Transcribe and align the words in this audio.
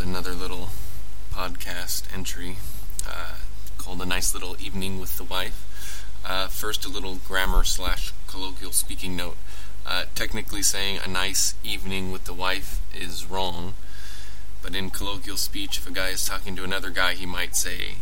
another 0.00 0.32
little 0.32 0.70
podcast 1.32 2.04
entry 2.12 2.56
uh, 3.08 3.34
called 3.78 4.00
A 4.00 4.06
Nice 4.06 4.32
Little 4.34 4.56
Evening 4.60 5.00
with 5.00 5.16
the 5.16 5.24
Wife. 5.24 6.14
Uh, 6.24 6.48
first, 6.48 6.84
a 6.84 6.88
little 6.88 7.16
grammar 7.16 7.64
slash 7.64 8.12
colloquial 8.26 8.72
speaking 8.72 9.16
note. 9.16 9.36
Uh, 9.86 10.04
technically, 10.14 10.62
saying 10.62 10.98
a 11.04 11.08
nice 11.08 11.54
evening 11.62 12.10
with 12.10 12.24
the 12.24 12.32
wife 12.32 12.80
is 12.94 13.28
wrong, 13.28 13.74
but 14.62 14.74
in 14.74 14.90
colloquial 14.90 15.36
speech, 15.36 15.78
if 15.78 15.86
a 15.86 15.92
guy 15.92 16.08
is 16.08 16.24
talking 16.24 16.56
to 16.56 16.64
another 16.64 16.90
guy, 16.90 17.14
he 17.14 17.26
might 17.26 17.54
say, 17.54 17.96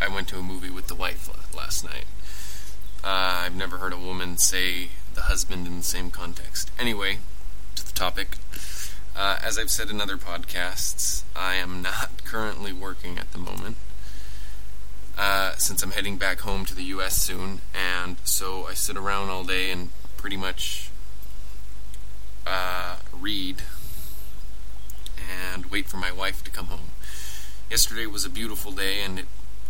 I 0.00 0.08
went 0.08 0.28
to 0.28 0.38
a 0.38 0.42
movie 0.42 0.70
with 0.70 0.86
the 0.86 0.94
wife 0.94 1.28
last 1.54 1.84
night. 1.84 2.06
Uh, 3.04 3.42
I've 3.44 3.56
never 3.56 3.78
heard 3.78 3.92
a 3.92 3.98
woman 3.98 4.38
say 4.38 4.88
the 5.14 5.22
husband 5.22 5.66
in 5.66 5.78
the 5.78 5.84
same 5.84 6.10
context. 6.10 6.70
Anyway, 6.78 7.18
to 7.74 7.84
the 7.84 7.92
topic. 7.92 8.38
Uh, 9.22 9.38
as 9.40 9.56
I've 9.56 9.70
said 9.70 9.88
in 9.88 10.00
other 10.00 10.16
podcasts, 10.16 11.22
I 11.36 11.54
am 11.54 11.80
not 11.80 12.10
currently 12.24 12.72
working 12.72 13.18
at 13.18 13.30
the 13.30 13.38
moment. 13.38 13.76
Uh, 15.16 15.54
since 15.58 15.80
I'm 15.80 15.92
heading 15.92 16.16
back 16.16 16.40
home 16.40 16.64
to 16.64 16.74
the 16.74 16.82
U.S. 16.96 17.22
soon, 17.22 17.60
and 17.72 18.16
so 18.24 18.66
I 18.66 18.74
sit 18.74 18.96
around 18.96 19.28
all 19.28 19.44
day 19.44 19.70
and 19.70 19.90
pretty 20.16 20.36
much 20.36 20.90
uh, 22.48 22.96
read 23.16 23.62
and 25.16 25.66
wait 25.66 25.86
for 25.86 25.98
my 25.98 26.10
wife 26.10 26.42
to 26.42 26.50
come 26.50 26.66
home. 26.66 26.90
Yesterday 27.70 28.06
was 28.06 28.24
a 28.24 28.28
beautiful 28.28 28.72
day, 28.72 29.04
and 29.04 29.20
it 29.20 29.26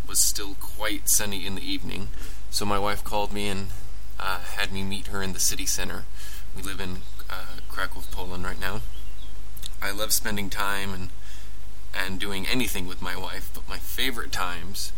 was 0.07 0.17
still 0.17 0.55
quite 0.59 1.07
sunny 1.07 1.45
in 1.45 1.53
the 1.53 1.61
evening, 1.61 2.07
so 2.49 2.65
my 2.65 2.79
wife 2.79 3.03
called 3.03 3.31
me 3.31 3.49
and 3.49 3.67
uh, 4.19 4.39
had 4.39 4.71
me 4.71 4.81
meet 4.81 5.07
her 5.07 5.21
in 5.21 5.33
the 5.33 5.39
city 5.39 5.67
center. 5.67 6.05
We 6.57 6.63
live 6.63 6.79
in 6.79 7.03
uh, 7.29 7.59
Krakow, 7.69 8.01
Poland 8.09 8.45
right 8.45 8.59
now. 8.59 8.81
I 9.83 9.91
love 9.91 10.13
spending 10.13 10.49
time 10.49 10.93
and 10.93 11.09
and 11.93 12.17
doing 12.17 12.47
anything 12.47 12.87
with 12.87 13.01
my 13.01 13.17
wife, 13.17 13.51
but 13.53 13.67
my 13.67 13.77
favorite 13.77 14.31
times 14.31 14.93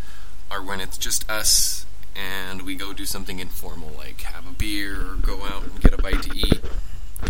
are 0.51 0.61
when 0.61 0.79
it's 0.79 0.97
just 0.97 1.29
us 1.29 1.87
and 2.15 2.61
we 2.61 2.75
go 2.75 2.93
do 2.93 3.05
something 3.05 3.39
informal, 3.39 3.91
like 3.97 4.21
have 4.21 4.47
a 4.47 4.51
beer 4.51 5.01
or 5.01 5.15
go 5.15 5.43
out 5.43 5.63
and 5.63 5.81
get 5.81 5.93
a 5.93 5.97
bite 5.97 6.21
to 6.21 6.37
eat. 6.37 6.61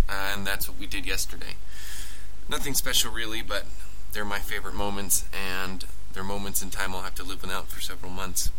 and 0.09 0.45
that's 0.45 0.67
what 0.67 0.77
we 0.77 0.85
did 0.85 1.05
yesterday. 1.05 1.55
Nothing 2.49 2.73
special 2.73 3.11
really, 3.11 3.41
but 3.41 3.65
they're 4.11 4.25
my 4.25 4.39
favorite 4.39 4.75
moments, 4.75 5.23
and 5.33 5.85
they're 6.13 6.23
moments 6.23 6.61
in 6.61 6.69
time 6.69 6.93
I'll 6.93 7.03
have 7.03 7.15
to 7.15 7.23
live 7.23 7.41
without 7.41 7.69
for 7.69 7.79
several 7.79 8.11
months. 8.11 8.51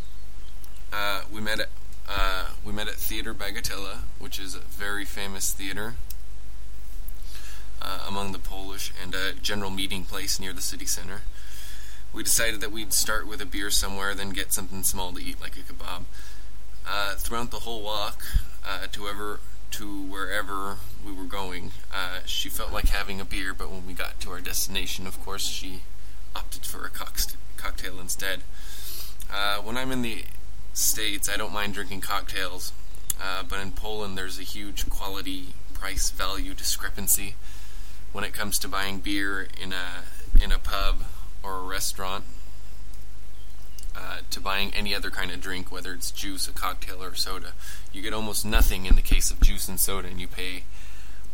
Uh, 0.91 1.22
we 1.30 1.42
met 1.42 1.61
at 1.61 1.69
uh, 2.08 2.47
we 2.64 2.72
met 2.72 2.89
at 2.89 2.94
Theater 2.94 3.34
Bagatela, 3.34 3.98
which 4.19 4.41
is 4.41 4.55
a 4.55 4.61
very 4.61 5.05
famous 5.05 5.52
theater 5.52 5.97
uh, 7.87 8.01
among 8.09 8.33
the 8.33 8.39
Polish 8.39 8.92
and 9.01 9.15
a 9.15 9.33
general 9.33 9.70
meeting 9.70 10.05
place 10.05 10.41
near 10.41 10.53
the 10.53 10.61
city 10.61 10.87
center. 10.87 11.23
We 12.12 12.23
decided 12.23 12.61
that 12.61 12.73
we'd 12.73 12.92
start 12.92 13.27
with 13.27 13.41
a 13.41 13.47
beer 13.47 13.70
somewhere, 13.70 14.15
then 14.15 14.31
get 14.31 14.53
something 14.53 14.83
small 14.83 15.12
to 15.12 15.23
eat, 15.23 15.41
like 15.41 15.56
a 15.56 15.61
kebab. 15.61 16.05
Uh, 16.89 17.14
throughout 17.14 17.51
the 17.51 17.61
whole 17.61 17.83
walk 17.83 18.23
uh, 18.67 18.87
to 18.92 19.09
ever 19.09 19.41
to 19.73 20.03
wherever 20.03 20.77
we 21.05 21.12
were 21.12 21.25
going, 21.25 21.73
uh, 21.92 22.20
she 22.25 22.48
felt 22.48 22.73
like 22.73 22.89
having 22.89 23.20
a 23.20 23.25
beer, 23.25 23.53
but 23.53 23.70
when 23.70 23.87
we 23.87 23.92
got 23.92 24.19
to 24.20 24.31
our 24.31 24.41
destination, 24.41 25.07
of 25.07 25.23
course, 25.23 25.47
she 25.47 25.83
opted 26.34 26.64
for 26.64 26.87
a 26.87 26.91
cocktail 26.91 28.01
instead. 28.01 28.41
Uh, 29.31 29.57
when 29.59 29.77
I'm 29.77 29.91
in 29.91 30.03
the 30.03 30.25
States, 30.73 31.29
I 31.29 31.37
don't 31.37 31.53
mind 31.53 31.75
drinking 31.75 32.01
cocktails, 32.01 32.73
uh, 33.20 33.42
but 33.42 33.61
in 33.61 33.73
Poland, 33.73 34.17
there's 34.17 34.39
a 34.39 34.42
huge 34.42 34.89
quality 34.89 35.55
price 35.75 36.11
value 36.11 36.55
discrepancy 36.55 37.34
when 38.17 38.25
it 38.25 38.33
comes 38.33 38.59
to 38.59 38.67
buying 38.67 38.98
beer 38.98 39.47
in 39.62 39.75
a 39.75 40.42
in 40.42 40.50
a 40.50 40.59
pub 40.59 41.03
or 41.42 41.59
a 41.59 41.62
restaurant 41.62 42.24
uh, 43.95 44.20
to 44.30 44.41
buying 44.41 44.73
any 44.73 44.95
other 44.95 45.11
kind 45.11 45.30
of 45.30 45.39
drink, 45.39 45.70
whether 45.70 45.92
it's 45.92 46.11
juice, 46.11 46.48
a 46.48 46.52
cocktail, 46.52 47.02
or 47.02 47.14
soda. 47.14 47.52
You 47.92 48.01
get 48.01 48.14
almost 48.14 48.42
nothing 48.46 48.86
in 48.86 48.96
the 48.96 49.02
case 49.02 49.30
of 49.30 49.39
juice 49.41 49.68
and 49.68 49.79
soda, 49.79 50.08
and 50.08 50.18
you 50.18 50.27
pay 50.27 50.64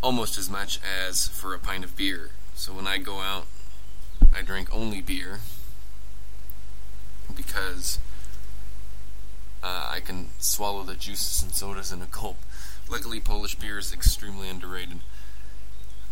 almost 0.03 0.37
as 0.37 0.51
much 0.51 0.81
as 0.83 1.29
for 1.29 1.55
a 1.55 1.59
pint 1.61 1.85
of 1.85 1.97
beer. 1.97 2.31
So 2.57 2.73
when 2.73 2.89
I 2.89 2.99
go 2.99 3.21
out, 3.21 3.47
I 4.37 4.43
drink 4.43 4.69
only 4.75 5.01
beer 5.01 5.39
because 7.37 8.01
uh, 9.63 9.89
I 9.89 10.01
can 10.01 10.31
swallow 10.41 10.83
the 10.83 10.97
juices 10.97 11.45
and 11.45 11.53
sodas 11.53 11.93
in 11.93 12.03
a 12.03 12.07
gulp. 12.07 12.39
Luckily, 12.91 13.21
Polish 13.21 13.55
beer 13.55 13.79
is 13.79 13.93
extremely 13.93 14.49
underrated. 14.49 14.99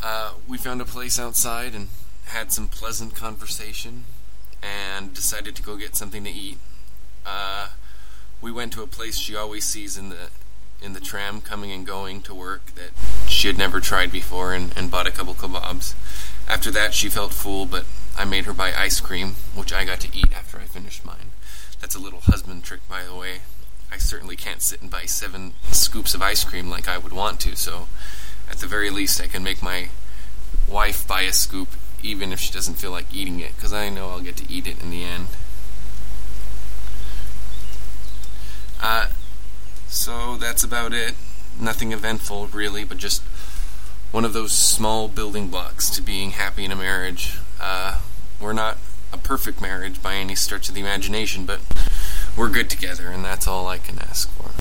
Uh, 0.02 0.32
we 0.48 0.56
found 0.56 0.80
a 0.80 0.84
place 0.84 1.18
outside 1.18 1.74
and 1.74 1.88
had 2.26 2.52
some 2.52 2.68
pleasant 2.68 3.14
conversation 3.14 4.04
and 4.62 5.12
decided 5.14 5.54
to 5.56 5.62
go 5.62 5.76
get 5.76 5.96
something 5.96 6.24
to 6.24 6.30
eat. 6.30 6.58
Uh, 7.26 7.68
we 8.40 8.50
went 8.50 8.72
to 8.72 8.82
a 8.82 8.86
place 8.86 9.18
she 9.18 9.36
always 9.36 9.64
sees 9.64 9.96
in 9.98 10.08
the 10.08 10.30
in 10.82 10.94
the 10.94 11.00
tram 11.00 11.42
coming 11.42 11.70
and 11.70 11.86
going 11.86 12.22
to 12.22 12.34
work 12.34 12.74
that 12.74 12.90
she 13.28 13.48
had 13.48 13.58
never 13.58 13.80
tried 13.80 14.10
before 14.10 14.54
and, 14.54 14.74
and 14.76 14.90
bought 14.90 15.06
a 15.06 15.10
couple 15.10 15.34
kebabs. 15.34 15.94
After 16.48 16.70
that, 16.70 16.94
she 16.94 17.10
felt 17.10 17.34
full, 17.34 17.66
but 17.66 17.84
I 18.16 18.24
made 18.24 18.46
her 18.46 18.54
buy 18.54 18.72
ice 18.72 18.98
cream, 18.98 19.34
which 19.54 19.74
I 19.74 19.84
got 19.84 20.00
to 20.00 20.08
eat 20.16 20.32
after 20.32 20.58
I 20.58 20.64
finished 20.64 21.04
mine. 21.04 21.32
That's 21.80 21.94
a 21.94 21.98
little 21.98 22.20
husband 22.20 22.64
trick, 22.64 22.80
by 22.88 23.04
the 23.04 23.14
way. 23.14 23.40
I 23.92 23.98
certainly 23.98 24.36
can't 24.36 24.62
sit 24.62 24.80
and 24.80 24.90
buy 24.90 25.04
seven 25.04 25.52
scoops 25.70 26.14
of 26.14 26.22
ice 26.22 26.44
cream 26.44 26.70
like 26.70 26.88
I 26.88 26.96
would 26.96 27.12
want 27.12 27.40
to, 27.40 27.56
so 27.56 27.88
at 28.50 28.58
the 28.58 28.66
very 28.66 28.90
least, 28.90 29.20
I 29.20 29.26
can 29.26 29.42
make 29.42 29.62
my 29.62 29.88
wife 30.68 31.06
buy 31.06 31.22
a 31.22 31.32
scoop 31.32 31.68
even 32.02 32.32
if 32.32 32.40
she 32.40 32.52
doesn't 32.52 32.74
feel 32.74 32.90
like 32.90 33.14
eating 33.14 33.40
it, 33.40 33.54
because 33.56 33.72
I 33.72 33.88
know 33.90 34.08
I'll 34.08 34.20
get 34.20 34.36
to 34.38 34.50
eat 34.50 34.66
it 34.66 34.82
in 34.82 34.90
the 34.90 35.04
end. 35.04 35.26
Uh, 38.82 39.08
so 39.86 40.36
that's 40.36 40.64
about 40.64 40.94
it. 40.94 41.14
Nothing 41.60 41.92
eventful, 41.92 42.46
really, 42.48 42.84
but 42.84 42.96
just 42.96 43.22
one 44.12 44.24
of 44.24 44.32
those 44.32 44.52
small 44.52 45.08
building 45.08 45.48
blocks 45.48 45.90
to 45.90 46.02
being 46.02 46.30
happy 46.30 46.64
in 46.64 46.72
a 46.72 46.76
marriage. 46.76 47.38
Uh, 47.60 48.00
we're 48.40 48.54
not 48.54 48.78
a 49.12 49.18
perfect 49.18 49.60
marriage 49.60 50.02
by 50.02 50.14
any 50.14 50.34
stretch 50.34 50.68
of 50.68 50.74
the 50.74 50.80
imagination, 50.80 51.44
but 51.44 51.60
we're 52.36 52.48
good 52.48 52.70
together, 52.70 53.08
and 53.08 53.24
that's 53.24 53.46
all 53.46 53.68
I 53.68 53.78
can 53.78 53.98
ask 53.98 54.30
for. 54.30 54.50